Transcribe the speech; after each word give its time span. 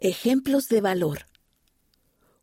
Ejemplos 0.00 0.68
de 0.68 0.80
valor. 0.80 1.26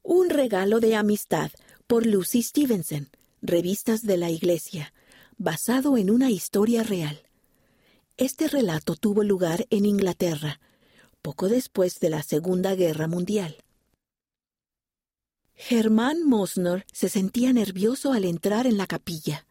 Un 0.04 0.30
regalo 0.30 0.82
de 0.82 0.98
amistad 0.98 1.52
por 1.88 2.06
Lucy 2.06 2.44
Stevenson, 2.44 3.08
Revistas 3.42 4.02
de 4.02 4.18
la 4.18 4.30
Iglesia, 4.30 4.94
basado 5.38 5.96
en 5.96 6.10
una 6.12 6.30
historia 6.30 6.84
real. 6.84 7.18
Este 8.18 8.50
relato 8.50 8.98
tuvo 8.98 9.24
lugar 9.24 9.68
en 9.70 9.86
Inglaterra, 9.86 10.60
poco 11.22 11.48
después 11.48 12.02
de 12.02 12.10
la 12.10 12.24
Segunda 12.24 12.76
Guerra 12.76 13.08
Mundial. 13.08 13.64
Germán 15.54 16.26
Mosner 16.26 16.86
se 16.92 17.08
sentía 17.08 17.54
nervioso 17.54 18.12
al 18.12 18.26
entrar 18.26 18.68
en 18.68 18.76
la 18.76 18.86
capilla. 18.86 19.48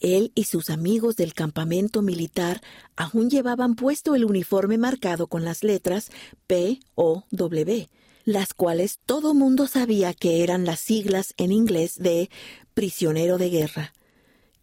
Él 0.00 0.32
y 0.34 0.44
sus 0.44 0.70
amigos 0.70 1.16
del 1.16 1.34
campamento 1.34 2.02
militar 2.02 2.60
aún 2.96 3.30
llevaban 3.30 3.74
puesto 3.74 4.14
el 4.14 4.24
uniforme 4.24 4.78
marcado 4.78 5.26
con 5.26 5.44
las 5.44 5.62
letras 5.62 6.10
P 6.46 6.80
O 6.94 7.24
W, 7.30 7.88
las 8.24 8.54
cuales 8.54 9.00
todo 9.06 9.34
mundo 9.34 9.66
sabía 9.66 10.14
que 10.14 10.42
eran 10.42 10.64
las 10.64 10.80
siglas 10.80 11.34
en 11.36 11.52
inglés 11.52 11.94
de 11.98 12.30
prisionero 12.74 13.38
de 13.38 13.50
guerra. 13.50 13.92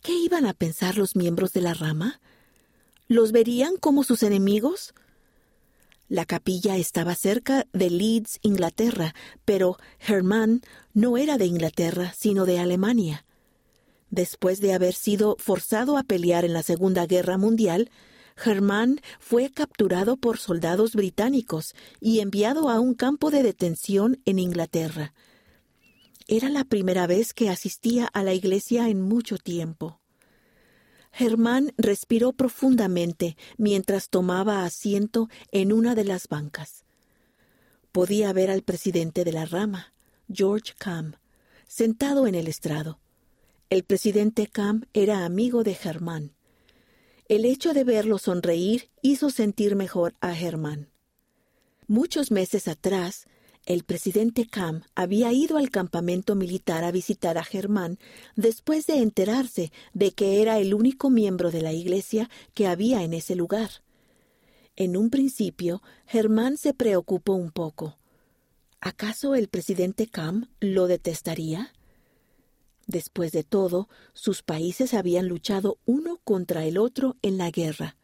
¿Qué 0.02 0.14
iban 0.14 0.46
a 0.46 0.54
pensar 0.54 0.98
los 0.98 1.16
miembros 1.16 1.54
de 1.54 1.62
la 1.62 1.74
rama? 1.74 2.20
¿Los 3.08 3.32
verían 3.32 3.78
como 3.78 4.04
sus 4.04 4.24
enemigos? 4.24 4.94
La 6.10 6.26
capilla 6.26 6.76
estaba 6.76 7.16
cerca 7.16 7.68
de 7.72 7.90
Leeds, 7.90 8.40
Inglaterra, 8.42 9.14
pero 9.46 9.78
Hermann 10.00 10.62
no 10.94 11.18
era 11.18 11.38
de 11.38 11.46
Inglaterra, 11.46 12.14
sino 12.18 12.46
de 12.46 12.60
Alemania. 12.60 13.26
Después 14.12 14.60
de 14.60 14.74
haber 14.74 14.94
sido 14.94 15.38
forzado 15.40 15.98
a 15.98 16.04
pelear 16.04 16.44
en 16.44 16.54
la 16.54 16.64
Segunda 16.64 17.06
Guerra 17.08 17.38
Mundial, 17.38 17.90
Hermann 18.44 19.00
fue 19.20 19.52
capturado 19.52 20.18
por 20.18 20.38
soldados 20.38 20.96
británicos 20.96 21.74
y 22.02 22.20
enviado 22.20 22.70
a 22.70 22.80
un 22.80 22.94
campo 22.94 23.32
de 23.32 23.42
detención 23.42 24.22
en 24.26 24.40
Inglaterra. 24.40 25.14
Era 26.28 26.50
la 26.50 26.66
primera 26.66 27.08
vez 27.08 27.34
que 27.34 27.50
asistía 27.50 28.06
a 28.06 28.24
la 28.24 28.34
iglesia 28.34 28.90
en 28.90 29.02
mucho 29.02 29.38
tiempo. 29.38 30.02
Germán 31.14 31.74
respiró 31.78 32.34
profundamente 32.34 33.38
mientras 33.58 34.10
tomaba 34.10 34.64
asiento 34.64 35.30
en 35.52 35.74
una 35.74 35.96
de 35.96 36.06
las 36.06 36.28
bancas. 36.28 36.86
Podía 37.92 38.32
ver 38.34 38.50
al 38.50 38.62
presidente 38.62 39.24
de 39.24 39.34
la 39.34 39.46
rama, 39.46 39.94
George 40.32 40.74
Camp, 40.78 41.16
sentado 41.68 42.28
en 42.28 42.36
el 42.36 42.48
estrado. 42.48 43.01
El 43.72 43.86
presidente 43.86 44.48
Camp 44.48 44.84
era 44.94 45.24
amigo 45.24 45.64
de 45.64 45.76
Germán. 45.76 46.34
El 47.30 47.46
hecho 47.46 47.74
de 47.74 47.86
verlo 47.86 48.18
sonreír 48.18 48.90
hizo 49.02 49.30
sentir 49.30 49.78
mejor 49.78 50.14
a 50.20 50.36
Germán. 50.36 50.90
Muchos 51.88 52.32
meses 52.32 52.68
atrás, 52.68 53.28
el 53.66 53.86
presidente 53.86 54.46
Camp 54.46 54.84
había 54.94 55.32
ido 55.32 55.56
al 55.56 55.70
campamento 55.70 56.36
militar 56.36 56.84
a 56.84 56.92
visitar 56.92 57.38
a 57.38 57.46
Germán 57.46 57.98
después 58.36 58.88
de 58.88 58.98
enterarse 58.98 59.72
de 59.94 60.12
que 60.12 60.42
era 60.42 60.60
el 60.60 60.74
único 60.74 61.10
miembro 61.10 61.50
de 61.50 61.62
la 61.62 61.72
iglesia 61.72 62.30
que 62.54 62.68
había 62.68 63.04
en 63.04 63.14
ese 63.14 63.36
lugar. 63.36 63.70
En 64.76 64.98
un 64.98 65.10
principio, 65.10 65.82
Germán 66.08 66.58
se 66.58 66.74
preocupó 66.74 67.36
un 67.36 67.52
poco. 67.52 67.98
¿Acaso 68.82 69.34
el 69.34 69.48
presidente 69.48 70.08
Camp 70.08 70.50
lo 70.60 70.88
detestaría? 70.88 71.72
Después 72.92 73.32
de 73.32 73.46
todo, 73.46 73.88
sus 74.12 74.44
países 74.44 74.94
habían 74.94 75.30
luchado 75.30 75.78
uno 75.86 76.20
contra 76.26 76.66
el 76.66 76.78
otro 76.78 77.16
en 77.22 77.38
la 77.38 77.50
guerra. 77.50 77.96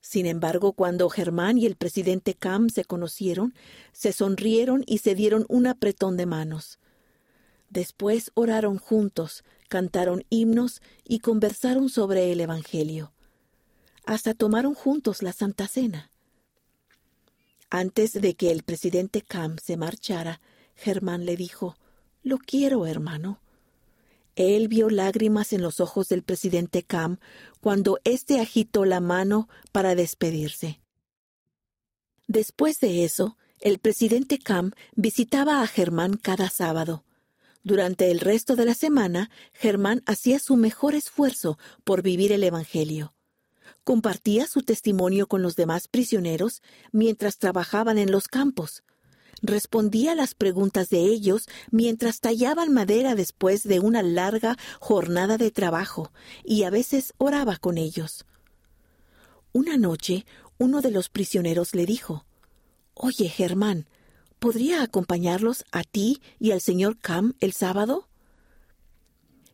Sin 0.00 0.24
embargo, 0.24 0.72
cuando 0.72 1.10
Germán 1.10 1.58
y 1.58 1.66
el 1.66 1.76
presidente 1.76 2.32
Cam 2.32 2.70
se 2.70 2.86
conocieron, 2.86 3.52
se 3.92 4.14
sonrieron 4.14 4.84
y 4.86 4.98
se 4.98 5.14
dieron 5.14 5.44
un 5.50 5.66
apretón 5.66 6.16
de 6.16 6.24
manos. 6.24 6.78
Después 7.68 8.32
oraron 8.32 8.78
juntos, 8.78 9.44
cantaron 9.68 10.24
himnos 10.30 10.80
y 11.04 11.18
conversaron 11.18 11.90
sobre 11.90 12.32
el 12.32 12.40
Evangelio. 12.40 13.12
Hasta 14.06 14.32
tomaron 14.32 14.72
juntos 14.72 15.22
la 15.22 15.34
Santa 15.34 15.68
Cena. 15.68 16.10
Antes 17.68 18.14
de 18.14 18.34
que 18.34 18.50
el 18.50 18.62
presidente 18.62 19.20
Cam 19.20 19.58
se 19.58 19.76
marchara, 19.76 20.40
Germán 20.74 21.26
le 21.26 21.36
dijo 21.36 21.76
Lo 22.22 22.38
quiero, 22.38 22.86
hermano. 22.86 23.40
Él 24.40 24.68
vio 24.68 24.88
lágrimas 24.88 25.52
en 25.52 25.60
los 25.60 25.80
ojos 25.80 26.08
del 26.08 26.22
presidente 26.22 26.82
Cam 26.82 27.18
cuando 27.60 27.98
éste 28.04 28.40
agitó 28.40 28.86
la 28.86 28.98
mano 28.98 29.50
para 29.70 29.94
despedirse. 29.94 30.80
Después 32.26 32.80
de 32.80 33.04
eso, 33.04 33.36
el 33.58 33.78
presidente 33.80 34.38
Cam 34.38 34.70
visitaba 34.96 35.60
a 35.60 35.66
Germán 35.66 36.16
cada 36.16 36.48
sábado. 36.48 37.04
Durante 37.64 38.10
el 38.10 38.18
resto 38.18 38.56
de 38.56 38.64
la 38.64 38.72
semana, 38.72 39.30
Germán 39.52 40.02
hacía 40.06 40.38
su 40.38 40.56
mejor 40.56 40.94
esfuerzo 40.94 41.58
por 41.84 42.00
vivir 42.00 42.32
el 42.32 42.42
Evangelio. 42.42 43.12
Compartía 43.84 44.46
su 44.46 44.62
testimonio 44.62 45.26
con 45.26 45.42
los 45.42 45.54
demás 45.54 45.86
prisioneros 45.86 46.62
mientras 46.92 47.36
trabajaban 47.36 47.98
en 47.98 48.10
los 48.10 48.26
campos, 48.26 48.84
respondía 49.42 50.12
a 50.12 50.14
las 50.14 50.34
preguntas 50.34 50.90
de 50.90 51.00
ellos 51.00 51.48
mientras 51.70 52.20
tallaban 52.20 52.72
madera 52.72 53.14
después 53.14 53.62
de 53.62 53.80
una 53.80 54.02
larga 54.02 54.56
jornada 54.80 55.38
de 55.38 55.50
trabajo, 55.50 56.12
y 56.44 56.64
a 56.64 56.70
veces 56.70 57.14
oraba 57.18 57.56
con 57.56 57.78
ellos. 57.78 58.26
Una 59.52 59.76
noche 59.76 60.26
uno 60.58 60.82
de 60.82 60.90
los 60.90 61.08
prisioneros 61.08 61.74
le 61.74 61.86
dijo 61.86 62.26
Oye, 62.94 63.28
Germán, 63.28 63.88
¿podría 64.38 64.82
acompañarlos 64.82 65.64
a 65.72 65.84
ti 65.84 66.20
y 66.38 66.50
al 66.50 66.60
señor 66.60 66.98
Cam 66.98 67.34
el 67.40 67.52
sábado? 67.52 68.08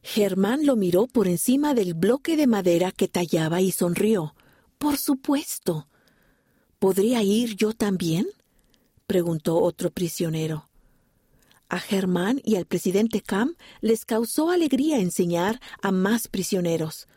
Germán 0.03 0.67
lo 0.67 0.77
miró 0.77 1.07
por 1.07 1.29
encima 1.29 1.75
del 1.75 1.95
bloque 1.95 2.37
de 2.37 2.47
madera 2.47 2.93
que 2.93 3.09
tallaba 3.09 3.61
y 3.61 3.73
sonrió. 3.73 4.35
Por 4.79 4.99
supuesto. 4.99 5.89
¿Podría 6.79 7.23
ir 7.23 7.57
yo 7.57 7.73
también? 7.73 8.27
Preguntó 9.07 9.61
otro 9.61 9.91
prisionero. 9.91 10.69
A 11.69 11.81
Germán 11.81 12.41
y 12.45 12.57
al 12.57 12.67
presidente 12.67 13.21
Cam 13.21 13.57
les 13.81 14.05
causó 14.05 14.51
alegría 14.51 14.99
enseñar 14.99 15.61
a 15.83 15.91
más 15.91 16.29
prisioneros. 16.29 17.09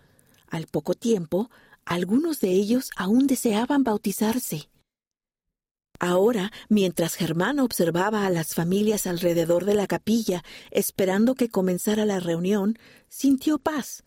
Al 0.48 0.66
poco 0.66 0.96
tiempo, 0.96 1.52
algunos 1.86 2.40
de 2.40 2.50
ellos 2.52 2.90
aún 2.96 3.28
deseaban 3.28 3.84
bautizarse. 3.84 4.70
Ahora, 6.00 6.52
mientras 6.70 7.16
Germán 7.16 7.60
observaba 7.60 8.26
a 8.26 8.30
las 8.30 8.56
familias 8.56 9.06
alrededor 9.06 9.66
de 9.66 9.76
la 9.76 9.86
capilla, 9.86 10.44
esperando 10.72 11.36
que 11.36 11.50
comenzara 11.50 12.06
la 12.06 12.20
reunión, 12.20 12.80
sintió 13.10 13.60
paz. 13.60 14.04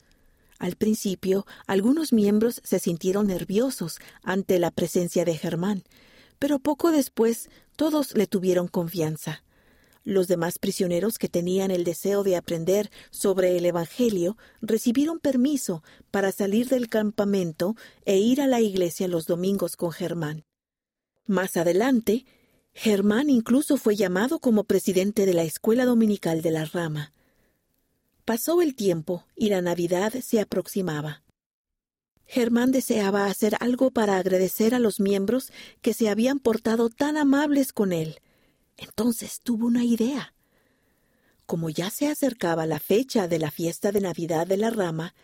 Al 0.58 0.76
principio, 0.76 1.44
algunos 1.66 2.12
miembros 2.12 2.62
se 2.64 2.78
sintieron 2.78 3.26
nerviosos 3.26 3.98
ante 4.22 4.58
la 4.58 4.70
presencia 4.70 5.24
de 5.24 5.36
Germán, 5.36 5.84
pero 6.38 6.60
poco 6.60 6.90
después 6.92 7.50
todos 7.82 8.14
le 8.14 8.28
tuvieron 8.28 8.68
confianza. 8.68 9.42
Los 10.04 10.28
demás 10.28 10.60
prisioneros 10.60 11.18
que 11.18 11.28
tenían 11.28 11.72
el 11.72 11.82
deseo 11.82 12.22
de 12.22 12.36
aprender 12.36 12.92
sobre 13.10 13.58
el 13.58 13.66
Evangelio 13.66 14.36
recibieron 14.60 15.18
permiso 15.18 15.82
para 16.12 16.30
salir 16.30 16.68
del 16.68 16.88
campamento 16.88 17.74
e 18.04 18.18
ir 18.18 18.40
a 18.40 18.46
la 18.46 18.60
iglesia 18.60 19.08
los 19.08 19.26
domingos 19.26 19.74
con 19.74 19.90
Germán. 19.90 20.44
Más 21.26 21.56
adelante, 21.56 22.24
Germán 22.72 23.28
incluso 23.28 23.76
fue 23.76 23.96
llamado 23.96 24.38
como 24.38 24.62
presidente 24.62 25.26
de 25.26 25.34
la 25.34 25.42
escuela 25.42 25.84
dominical 25.84 26.40
de 26.40 26.52
la 26.52 26.64
rama. 26.66 27.12
Pasó 28.24 28.62
el 28.62 28.76
tiempo 28.76 29.26
y 29.34 29.48
la 29.48 29.60
Navidad 29.60 30.12
se 30.22 30.40
aproximaba. 30.40 31.21
Germán 32.32 32.72
deseaba 32.72 33.26
hacer 33.26 33.58
algo 33.60 33.90
para 33.90 34.16
agradecer 34.16 34.74
a 34.74 34.78
los 34.78 35.00
miembros 35.00 35.52
que 35.82 35.92
se 35.92 36.08
habían 36.08 36.38
portado 36.38 36.88
tan 36.88 37.18
amables 37.18 37.74
con 37.74 37.92
él. 37.92 38.20
Entonces 38.78 39.40
tuvo 39.42 39.66
una 39.66 39.84
idea. 39.84 40.32
Como 41.44 41.68
ya 41.68 41.90
se 41.90 42.08
acercaba 42.08 42.64
la 42.64 42.78
fecha 42.78 43.28
de 43.28 43.38
la 43.38 43.50
fiesta 43.50 43.92
de 43.92 44.00
Navidad 44.00 44.46
de 44.46 44.56
la 44.56 44.70
rama, 44.70 45.14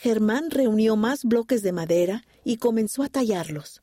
Germán 0.00 0.50
reunió 0.50 0.96
más 0.96 1.24
bloques 1.24 1.60
de 1.60 1.72
madera 1.72 2.24
y 2.42 2.56
comenzó 2.56 3.02
a 3.02 3.10
tallarlos. 3.10 3.82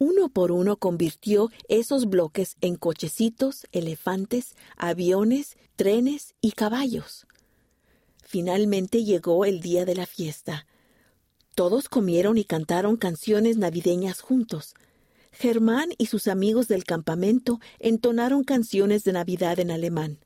Uno 0.00 0.28
por 0.28 0.50
uno 0.50 0.78
convirtió 0.78 1.52
esos 1.68 2.06
bloques 2.06 2.56
en 2.62 2.74
cochecitos, 2.74 3.64
elefantes, 3.70 4.56
aviones, 4.76 5.56
trenes 5.76 6.34
y 6.40 6.50
caballos. 6.50 7.28
Finalmente 8.24 9.04
llegó 9.04 9.44
el 9.44 9.60
día 9.60 9.84
de 9.84 9.94
la 9.94 10.06
fiesta. 10.06 10.66
Todos 11.56 11.88
comieron 11.88 12.36
y 12.36 12.44
cantaron 12.44 12.98
canciones 12.98 13.56
navideñas 13.56 14.20
juntos. 14.20 14.74
Germán 15.32 15.88
y 15.96 16.04
sus 16.04 16.28
amigos 16.28 16.68
del 16.68 16.84
campamento 16.84 17.60
entonaron 17.78 18.44
canciones 18.44 19.04
de 19.04 19.14
Navidad 19.14 19.58
en 19.58 19.70
alemán. 19.70 20.18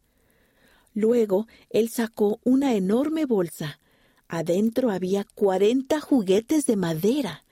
Luego 0.93 1.47
él 1.71 1.89
sacó 1.89 2.41
una 2.43 2.75
enorme 2.75 3.27
bolsa. 3.27 3.79
Adentro 4.27 4.91
había 4.91 5.23
cuarenta 5.23 6.01
juguetes 6.01 6.67
de 6.67 6.75
madera. 6.75 7.45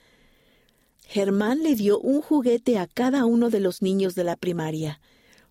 Germán 1.07 1.63
le 1.63 1.77
dio 1.77 2.01
un 2.01 2.21
juguete 2.21 2.79
a 2.79 2.89
cada 2.89 3.27
uno 3.27 3.49
de 3.49 3.61
los 3.61 3.81
niños 3.81 4.17
de 4.17 4.25
la 4.25 4.35
primaria. 4.35 5.01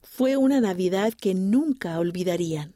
Fue 0.02 0.36
una 0.36 0.60
Navidad 0.60 1.14
que 1.14 1.34
nunca 1.34 1.98
olvidarían. 1.98 2.74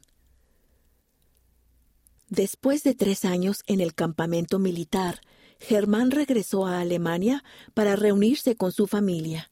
Después 2.30 2.84
de 2.84 2.94
tres 2.94 3.26
años 3.26 3.62
en 3.66 3.82
el 3.82 3.92
campamento 3.92 4.58
militar, 4.58 5.20
Germán 5.62 6.10
regresó 6.10 6.66
a 6.66 6.80
Alemania 6.80 7.44
para 7.72 7.94
reunirse 7.94 8.56
con 8.56 8.72
su 8.72 8.88
familia. 8.88 9.50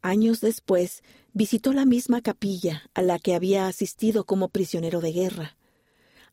Años 0.00 0.40
después, 0.40 1.02
visitó 1.34 1.72
la 1.74 1.84
misma 1.84 2.22
capilla 2.22 2.90
a 2.94 3.02
la 3.02 3.18
que 3.18 3.34
había 3.34 3.66
asistido 3.66 4.24
como 4.24 4.48
prisionero 4.48 5.00
de 5.00 5.12
guerra. 5.12 5.56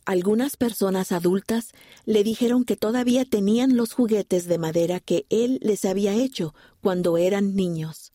Algunas 0.05 0.55
personas 0.55 1.11
adultas 1.11 1.71
le 2.05 2.23
dijeron 2.23 2.63
que 2.63 2.77
todavía 2.77 3.25
tenían 3.25 3.75
los 3.75 3.93
juguetes 3.93 4.45
de 4.45 4.57
madera 4.57 4.99
que 5.01 5.25
él 5.29 5.59
les 5.61 5.83
había 5.83 6.13
hecho 6.13 6.55
cuando 6.81 7.17
eran 7.17 7.55
niños. 7.55 8.13